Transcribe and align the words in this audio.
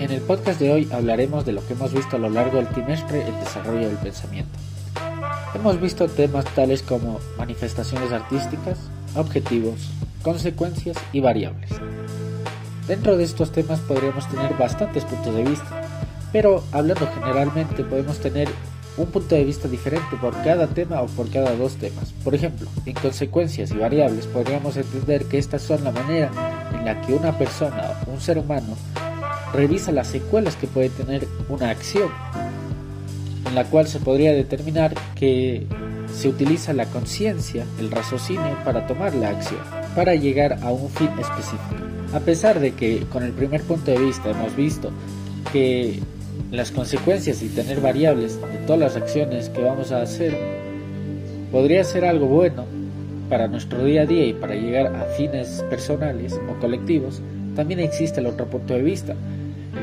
En 0.00 0.10
el 0.10 0.22
podcast 0.22 0.58
de 0.58 0.72
hoy 0.72 0.88
hablaremos 0.90 1.44
de 1.44 1.52
lo 1.52 1.66
que 1.66 1.74
hemos 1.74 1.92
visto 1.92 2.16
a 2.16 2.18
lo 2.18 2.30
largo 2.30 2.56
del 2.56 2.68
trimestre 2.68 3.20
el 3.20 3.38
desarrollo 3.38 3.86
del 3.86 3.98
pensamiento. 3.98 4.58
Hemos 5.54 5.78
visto 5.78 6.08
temas 6.08 6.46
tales 6.54 6.80
como 6.80 7.20
manifestaciones 7.36 8.10
artísticas, 8.10 8.78
objetivos, 9.14 9.90
consecuencias 10.22 10.96
y 11.12 11.20
variables. 11.20 11.68
Dentro 12.88 13.18
de 13.18 13.24
estos 13.24 13.52
temas 13.52 13.80
podríamos 13.80 14.26
tener 14.30 14.54
bastantes 14.54 15.04
puntos 15.04 15.34
de 15.34 15.44
vista, 15.44 15.82
pero 16.32 16.64
hablando 16.72 17.06
generalmente 17.14 17.84
podemos 17.84 18.20
tener 18.20 18.48
un 18.96 19.06
punto 19.06 19.34
de 19.34 19.44
vista 19.44 19.68
diferente 19.68 20.16
por 20.18 20.32
cada 20.42 20.66
tema 20.66 21.02
o 21.02 21.08
por 21.08 21.30
cada 21.30 21.54
dos 21.56 21.74
temas. 21.74 22.14
Por 22.24 22.34
ejemplo, 22.34 22.66
en 22.86 22.94
consecuencias 22.94 23.70
y 23.70 23.76
variables 23.76 24.26
podríamos 24.26 24.78
entender 24.78 25.26
que 25.26 25.36
estas 25.36 25.60
son 25.60 25.84
la 25.84 25.92
manera 25.92 26.30
en 26.72 26.86
la 26.86 27.02
que 27.02 27.12
una 27.12 27.36
persona, 27.36 28.00
un 28.06 28.18
ser 28.18 28.38
humano, 28.38 28.78
revisa 29.52 29.92
las 29.92 30.08
secuelas 30.08 30.56
que 30.56 30.66
puede 30.66 30.88
tener 30.90 31.26
una 31.48 31.70
acción, 31.70 32.08
en 33.46 33.54
la 33.54 33.64
cual 33.64 33.86
se 33.86 33.98
podría 33.98 34.32
determinar 34.32 34.94
que 35.14 35.66
se 36.12 36.28
utiliza 36.28 36.72
la 36.72 36.86
conciencia, 36.86 37.64
el 37.78 37.90
raciocinio 37.90 38.56
para 38.64 38.86
tomar 38.86 39.14
la 39.14 39.30
acción, 39.30 39.60
para 39.94 40.14
llegar 40.14 40.58
a 40.62 40.70
un 40.70 40.88
fin 40.90 41.10
específico. 41.18 41.84
A 42.12 42.20
pesar 42.20 42.60
de 42.60 42.72
que 42.72 43.04
con 43.12 43.22
el 43.22 43.32
primer 43.32 43.62
punto 43.62 43.90
de 43.90 43.98
vista 43.98 44.30
hemos 44.30 44.54
visto 44.56 44.90
que 45.52 46.00
las 46.50 46.70
consecuencias 46.72 47.42
y 47.42 47.48
tener 47.48 47.80
variables 47.80 48.40
de 48.40 48.58
todas 48.66 48.80
las 48.80 48.96
acciones 48.96 49.48
que 49.48 49.62
vamos 49.62 49.92
a 49.92 50.02
hacer 50.02 50.36
podría 51.52 51.84
ser 51.84 52.04
algo 52.04 52.26
bueno 52.26 52.64
para 53.28 53.46
nuestro 53.46 53.84
día 53.84 54.02
a 54.02 54.06
día 54.06 54.26
y 54.26 54.32
para 54.32 54.54
llegar 54.54 54.94
a 54.94 55.04
fines 55.16 55.64
personales 55.70 56.38
o 56.48 56.60
colectivos, 56.60 57.22
también 57.54 57.80
existe 57.80 58.20
el 58.20 58.26
otro 58.26 58.46
punto 58.46 58.74
de 58.74 58.82
vista, 58.82 59.14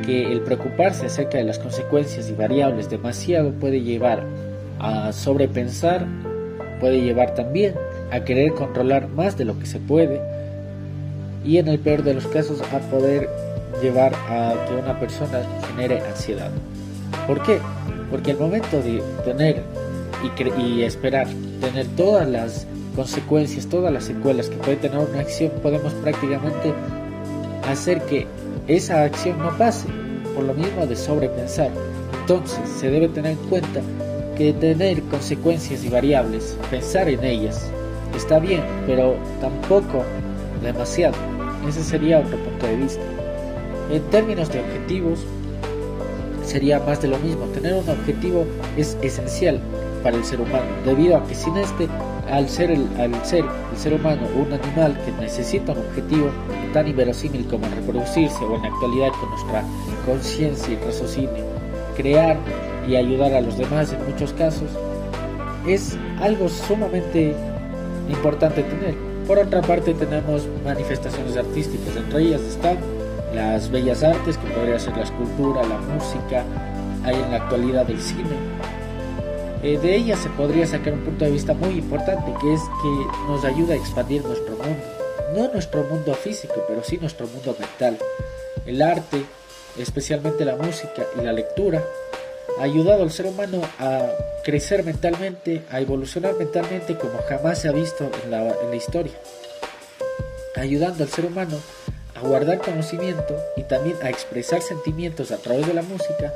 que 0.06 0.32
el 0.32 0.42
preocuparse 0.42 1.06
acerca 1.06 1.38
de 1.38 1.44
las 1.44 1.60
consecuencias 1.60 2.30
y 2.30 2.34
variables 2.34 2.90
demasiado 2.90 3.52
puede 3.52 3.82
llevar 3.82 4.24
a 4.80 5.12
sobrepensar, 5.12 6.06
puede 6.80 7.02
llevar 7.02 7.34
también 7.36 7.74
a 8.12 8.22
querer 8.22 8.54
controlar 8.54 9.08
más 9.08 9.38
de 9.38 9.46
lo 9.46 9.58
que 9.60 9.66
se 9.66 9.80
puede 9.80 10.22
y 11.44 11.58
en 11.58 11.68
el 11.68 11.80
peor 11.80 12.04
de 12.04 12.14
los 12.14 12.28
casos 12.28 12.62
a 12.62 12.80
poder 12.90 13.30
llevar 13.82 14.14
a 14.30 14.54
que 14.68 14.76
una 14.76 15.00
persona 15.00 15.42
genere 15.70 16.02
ansiedad. 16.02 16.52
¿Por 17.26 17.42
qué? 17.44 17.60
Porque 18.12 18.32
al 18.32 18.40
momento 18.40 18.82
de 18.82 19.02
tener 19.24 19.64
y 20.58 20.82
esperar 20.82 21.28
tener 21.62 21.86
todas 21.96 22.28
las 22.28 22.66
consecuencias, 22.96 23.68
todas 23.68 23.94
las 23.94 24.06
secuelas 24.06 24.50
que 24.50 24.58
puede 24.58 24.78
tener 24.78 24.98
una 24.98 25.20
acción, 25.20 25.52
podemos 25.62 25.94
prácticamente 25.94 26.74
hacer 27.70 28.02
que 28.04 28.26
esa 28.68 29.04
acción 29.04 29.40
no 29.40 29.58
pase, 29.58 29.88
por 30.36 30.44
lo 30.44 30.54
mismo 30.54 30.86
de 30.86 30.96
sobrepensar. 30.96 31.72
Entonces 32.22 32.60
se 32.80 32.90
debe 32.90 33.08
tener 33.08 33.34
en 33.34 33.50
cuenta 33.50 33.82
que 34.38 34.54
tener 34.54 35.02
consecuencias 35.04 35.84
y 35.84 35.90
variables, 35.90 36.58
pensar 36.70 37.10
en 37.10 37.24
ellas, 37.24 37.70
está 38.16 38.40
bien, 38.40 38.62
pero 38.86 39.16
tampoco 39.42 40.04
demasiado. 40.62 41.16
Ese 41.68 41.84
sería 41.84 42.20
otro 42.20 42.38
punto 42.38 42.68
de 42.68 42.76
vista. 42.76 43.02
En 43.92 44.02
términos 44.10 44.52
de 44.52 44.60
objetivos, 44.60 45.20
sería 46.44 46.80
más 46.80 47.02
de 47.02 47.08
lo 47.08 47.18
mismo. 47.20 47.46
Tener 47.48 47.74
un 47.74 47.90
objetivo 47.90 48.46
es 48.76 48.98
esencial 49.02 49.60
para 50.04 50.18
el 50.18 50.24
ser 50.24 50.42
humano, 50.42 50.66
debido 50.86 51.18
a 51.18 51.24
que 51.26 51.36
sin 51.36 51.58
este 51.58 51.88
al 52.30 52.50
ser 52.50 52.72
el, 52.72 52.88
al 53.00 53.14
ser 53.26 53.46
el 53.72 53.78
ser 53.78 53.94
humano 53.94 54.22
un 54.36 54.52
animal 54.54 54.98
que 55.06 55.12
necesita 55.14 55.72
un 55.72 55.80
objetivo 55.80 56.30
tan 56.74 56.88
inverosímil 56.88 57.48
como 57.48 57.68
reproducirse 57.68 58.44
o 58.44 58.56
en 58.56 58.64
la 58.64 58.68
actualidad 58.68 59.10
con 59.20 59.30
nuestra 59.30 59.64
conciencia 60.06 60.74
y 60.74 60.78
raciocinio, 60.78 61.46
crear 61.96 62.38
y 62.88 62.96
ayudar 62.96 63.34
a 63.34 63.42
los 63.42 63.58
demás 63.58 63.94
en 63.94 64.06
muchos 64.10 64.34
casos, 64.34 64.70
es 65.68 65.98
algo 66.22 66.48
sumamente 66.48 67.36
importante 68.10 68.64
tener. 68.64 68.96
Por 69.28 69.40
otra 69.40 69.62
parte 69.62 69.94
tenemos 69.94 70.48
manifestaciones 70.64 71.36
artísticas, 71.36 71.96
entre 71.98 72.22
ellas 72.22 72.42
están 72.42 72.78
las 73.34 73.70
bellas 73.70 74.04
artes, 74.04 74.38
que 74.38 74.48
podría 74.52 74.80
ser 74.80 74.96
la 74.96 75.04
escultura, 75.04 75.62
la 75.64 75.78
música, 75.78 76.44
hay 77.04 77.16
en 77.16 77.32
la 77.32 77.38
actualidad 77.38 77.90
el 77.90 78.02
cine, 78.02 78.30
eh, 79.64 79.78
de 79.78 79.96
ella 79.96 80.16
se 80.16 80.30
podría 80.30 80.68
sacar 80.68 80.94
un 80.94 81.02
punto 81.02 81.26
de 81.26 81.32
vista 81.32 81.54
muy 81.54 81.76
importante, 81.76 82.34
que 82.40 82.54
es 82.54 82.62
que 82.62 83.28
nos 83.28 83.44
ayuda 83.44 83.74
a 83.74 83.78
expandir 83.78 84.24
nuestro 84.24 84.56
mundo. 84.56 84.84
No 85.36 85.52
nuestro 85.52 85.84
mundo 85.84 86.14
físico, 86.14 86.64
pero 86.68 86.84
sí 86.84 86.98
nuestro 86.98 87.28
mundo 87.28 87.56
mental. 87.60 87.98
El 88.66 88.82
arte, 88.82 89.24
especialmente 89.78 90.46
la 90.46 90.56
música 90.56 91.06
y 91.20 91.24
la 91.24 91.34
lectura, 91.34 91.84
ha 92.60 92.64
ayudado 92.64 93.04
al 93.04 93.12
ser 93.12 93.26
humano 93.26 93.62
a 93.80 94.08
crecer 94.44 94.84
mentalmente, 94.84 95.64
a 95.70 95.82
evolucionar 95.82 96.36
mentalmente 96.36 96.98
como 96.98 97.20
jamás 97.28 97.60
se 97.60 97.68
ha 97.68 97.72
visto 97.72 98.10
en 98.24 98.32
la, 98.32 98.48
en 98.48 98.70
la 98.70 98.76
historia. 98.76 99.14
Ayudando 100.56 101.04
al 101.04 101.10
ser 101.10 101.26
humano 101.26 101.60
a 102.18 102.28
guardar 102.28 102.58
conocimiento 102.60 103.36
y 103.56 103.64
también 103.64 103.96
a 104.02 104.10
expresar 104.10 104.62
sentimientos 104.62 105.32
a 105.32 105.38
través 105.38 105.68
de 105.68 105.74
la 105.74 105.84
música 105.84 106.34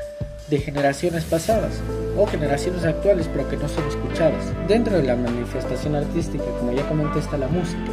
de 0.50 0.60
generaciones 0.60 1.24
pasadas 1.24 1.80
o 2.18 2.28
generaciones 2.28 2.84
actuales 2.86 3.28
pero 3.32 3.50
que 3.50 3.58
no 3.58 3.68
son 3.68 3.88
escuchadas. 3.88 4.54
Dentro 4.68 4.98
de 4.98 5.04
la 5.04 5.16
manifestación 5.16 5.96
artística, 5.96 6.44
como 6.60 6.72
ya 6.72 6.88
comenté, 6.88 7.20
está 7.20 7.38
la 7.38 7.48
música. 7.48 7.92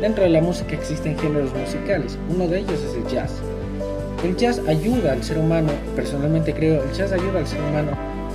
Dentro 0.00 0.24
de 0.24 0.30
la 0.30 0.40
música 0.40 0.74
existen 0.74 1.18
géneros 1.18 1.54
musicales, 1.54 2.18
uno 2.28 2.48
de 2.48 2.60
ellos 2.60 2.80
es 2.80 2.94
el 2.96 3.06
jazz. 3.06 3.30
El 4.24 4.36
jazz 4.36 4.60
ayuda 4.66 5.12
al 5.12 5.22
ser 5.22 5.38
humano, 5.38 5.70
personalmente 5.94 6.52
creo, 6.52 6.82
el 6.82 6.92
jazz 6.92 7.12
ayuda 7.12 7.40
al 7.40 7.46
ser 7.46 7.60
humano 7.60 7.92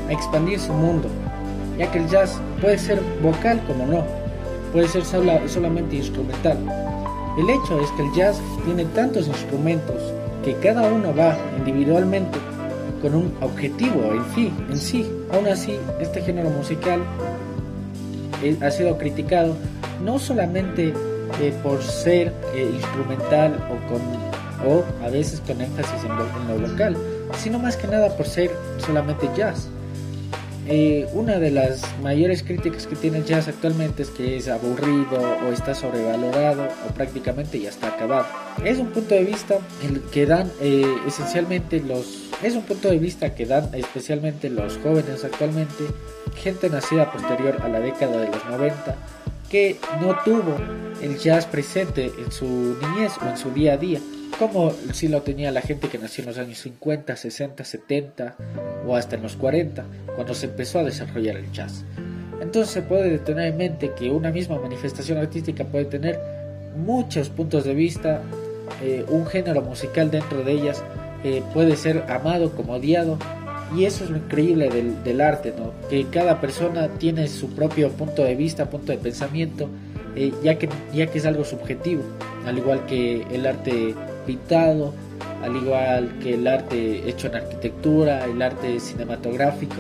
a 0.08 0.14
expandir 0.14 0.60
su 0.60 0.72
mundo, 0.72 1.10
ya 1.78 1.92
que 1.92 2.00
el 2.00 2.08
jazz 2.08 2.40
puede 2.62 2.78
ser 2.78 3.02
vocal 3.22 3.62
como 3.68 3.86
no, 3.86 4.06
puede 4.72 4.88
ser 4.88 5.04
solamente 5.04 5.96
instrumental. 5.96 6.58
El 7.38 7.50
hecho 7.50 7.80
es 7.80 7.92
que 7.92 8.02
el 8.02 8.14
jazz 8.14 8.42
tiene 8.66 8.86
tantos 8.86 9.28
instrumentos 9.28 9.96
que 10.44 10.56
cada 10.56 10.92
uno 10.92 11.14
va 11.16 11.38
individualmente 11.58 12.40
con 13.02 13.14
un 13.14 13.38
objetivo 13.42 14.12
en 14.12 14.26
sí, 14.34 14.54
en 14.70 14.78
sí. 14.78 15.12
Aún 15.32 15.48
así, 15.48 15.78
este 16.00 16.22
género 16.22 16.50
musical 16.50 17.00
ha 18.62 18.72
sido 18.72 18.98
criticado 18.98 19.56
no 20.04 20.20
solamente 20.20 20.94
eh, 21.42 21.54
por 21.62 21.82
ser 21.84 22.34
eh, 22.54 22.72
instrumental 22.74 23.56
o, 23.70 23.92
con, 23.92 24.02
o 24.72 24.84
a 25.06 25.10
veces 25.10 25.42
con 25.42 25.62
énfasis 25.62 26.04
en 26.04 26.62
lo, 26.62 26.68
local, 26.68 26.98
sino 27.38 27.60
más 27.60 27.78
que 27.78 27.88
nada 27.88 28.10
por 28.16 28.26
ser 28.26 28.52
solamente 28.78 29.30
jazz. 29.36 29.70
Eh, 30.70 31.08
una 31.14 31.40
de 31.40 31.50
las 31.50 31.82
mayores 32.02 32.44
críticas 32.44 32.88
que 32.88 32.96
tiene 32.96 33.20
el 33.20 33.26
jazz 33.26 33.48
actualmente 33.48 34.04
es 34.04 34.10
que 34.10 34.36
es 34.36 34.50
aburrido 34.50 35.20
o 35.48 35.52
está 35.52 35.74
sobrevalorado 35.74 36.68
o 36.88 36.94
prácticamente 36.94 37.60
ya 37.60 37.70
está 37.70 37.88
acabado. 37.88 38.26
Es 38.64 38.78
un 38.78 38.88
punto 38.88 39.16
de 39.16 39.24
vista 39.24 39.60
que 40.12 40.26
dan 40.26 40.52
esencialmente 41.08 41.80
los 41.80 42.28
es 42.44 42.54
un 42.54 42.62
punto 42.64 42.90
de 42.90 43.00
vista 43.00 43.34
que 43.34 43.48
dan 43.48 43.74
especialmente 43.74 44.50
los 44.50 44.78
jóvenes 44.78 45.24
actualmente, 45.24 45.86
gente 46.36 46.70
nacida 46.70 47.12
posterior 47.12 47.60
a 47.64 47.68
la 47.68 47.80
década 47.80 48.22
de 48.22 48.28
los 48.28 48.46
90, 48.46 48.96
que 49.50 49.78
no 50.00 50.16
tuvo 50.24 50.56
el 51.02 51.18
jazz 51.18 51.48
presente 51.48 52.12
en 52.20 52.32
su 52.32 52.78
niñez 52.80 53.14
o 53.24 53.28
en 53.28 53.38
su 53.38 53.50
día 53.52 53.74
a 53.74 53.78
día, 53.78 54.00
como 54.38 54.72
si 54.94 55.08
lo 55.08 55.22
tenía 55.22 55.52
la 55.52 55.62
gente 55.62 55.88
que 55.90 55.98
nació 55.98 56.24
en 56.24 56.30
los 56.30 56.38
años 56.38 56.60
50, 56.60 57.16
60, 57.16 57.64
70 57.64 58.36
o 58.86 58.96
hasta 58.96 59.16
en 59.16 59.24
los 59.24 59.36
40, 59.36 59.86
cuando 60.16 60.34
se 60.34 60.46
empezó 60.46 60.80
a 60.80 60.84
desarrollar 60.84 61.38
el 61.38 61.52
jazz. 61.52 61.84
Entonces 62.40 62.72
se 62.72 62.82
puede 62.82 63.18
tener 63.20 63.48
en 63.48 63.58
mente 63.58 63.92
que 63.98 64.10
una 64.10 64.32
misma 64.32 64.60
manifestación 64.60 65.18
artística 65.18 65.66
puede 65.66 65.86
tener 65.86 66.20
muchos 66.78 67.30
puntos 67.30 67.64
de 67.64 67.74
vista, 67.74 68.22
eh, 68.84 69.04
un 69.10 69.26
género 69.26 69.62
musical 69.62 70.12
dentro 70.12 70.44
de 70.44 70.52
ellas 70.52 70.84
eh, 71.24 71.42
puede 71.54 71.76
ser 71.76 72.04
amado 72.08 72.52
como 72.52 72.74
odiado. 72.74 73.18
Y 73.76 73.84
eso 73.84 74.06
es 74.06 74.12
lo 74.12 74.18
increíble 74.18 74.70
del, 74.70 75.20
arte, 75.20 75.54
¿no? 75.58 75.74
Que 75.90 76.06
cada 76.06 76.40
persona 76.40 76.88
tiene 77.00 77.28
su 77.28 77.50
propio 77.50 77.90
punto 77.90 78.24
de 78.24 78.34
vista, 78.34 78.70
punto 78.70 78.94
de 78.94 78.98
pensamiento, 78.98 79.68
eh, 80.16 80.32
ya, 80.42 80.58
que, 80.58 80.70
ya 80.94 81.08
que 81.08 81.18
es 81.18 81.26
algo 81.26 81.44
subjetivo, 81.44 82.02
al 82.46 82.58
igual 82.58 82.86
que 82.86 83.24
el 83.30 83.46
arte 83.46 83.94
pintado, 84.28 84.94
al 85.44 85.56
igual 85.56 86.20
que 86.22 86.36
el 86.36 86.46
arte 86.46 87.10
hecho 87.10 87.28
en 87.28 87.36
arquitectura, 87.36 88.26
el 88.26 88.40
arte 88.42 88.80
cinematográfico, 88.80 89.78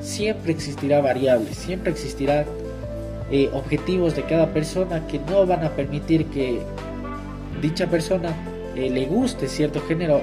siempre 0.00 0.52
existirá 0.52 1.00
variables, 1.00 1.56
siempre 1.56 1.92
existirán 1.92 2.44
eh, 3.30 3.48
objetivos 3.52 4.16
de 4.16 4.22
cada 4.22 4.52
persona 4.52 5.06
que 5.06 5.20
no 5.20 5.46
van 5.46 5.64
a 5.64 5.70
permitir 5.70 6.26
que 6.26 6.60
dicha 7.62 7.86
persona 7.86 8.34
le 8.74 9.06
guste 9.06 9.46
cierto 9.46 9.80
género 9.82 10.20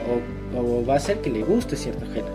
o, 0.53 0.59
o 0.59 0.85
va 0.85 0.95
a 0.95 0.99
ser 0.99 1.19
que 1.21 1.29
le 1.29 1.41
guste 1.41 1.77
cierto 1.77 2.05
género. 2.07 2.27